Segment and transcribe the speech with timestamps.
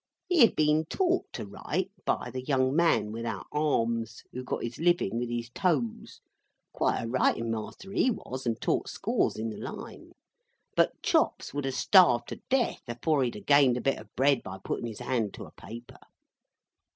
[0.27, 4.79] He had been taught to write, by the young man without arms, who got his
[4.79, 6.21] living with his toes
[6.73, 10.13] (quite a writing master he was, and taught scores in the line),
[10.75, 14.41] but Chops would have starved to death, afore he'd have gained a bit of bread
[14.41, 15.99] by putting his hand to a paper.